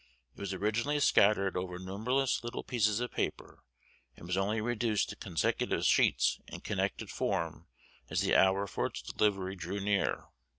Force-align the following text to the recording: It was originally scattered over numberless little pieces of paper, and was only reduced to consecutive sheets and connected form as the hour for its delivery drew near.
It 0.35 0.39
was 0.39 0.51
originally 0.51 0.99
scattered 0.99 1.55
over 1.55 1.77
numberless 1.77 2.43
little 2.43 2.63
pieces 2.63 2.99
of 3.01 3.11
paper, 3.11 3.63
and 4.17 4.25
was 4.25 4.35
only 4.35 4.59
reduced 4.59 5.09
to 5.09 5.15
consecutive 5.15 5.85
sheets 5.85 6.39
and 6.47 6.63
connected 6.63 7.11
form 7.11 7.67
as 8.09 8.21
the 8.21 8.35
hour 8.35 8.65
for 8.65 8.87
its 8.87 9.03
delivery 9.03 9.55
drew 9.55 9.79
near. 9.79 10.25